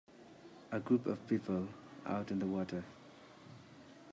[0.71, 1.67] a group of people
[2.07, 2.83] out on the water.